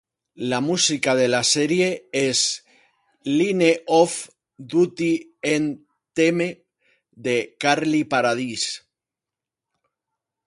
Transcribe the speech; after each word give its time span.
La 0.51 0.59
música 0.67 1.13
de 1.17 1.27
la 1.27 1.43
serie 1.43 2.09
es 2.11 2.65
"Line 3.21 3.83
Of 3.85 4.29
Duty 4.57 5.35
End 5.43 5.85
Theme" 6.13 6.65
de 7.11 7.55
Carly 7.59 8.03
Paradis. 8.05 8.67